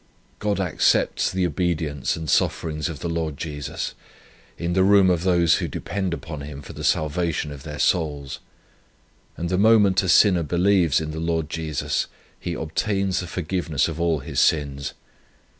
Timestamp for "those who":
5.21-5.67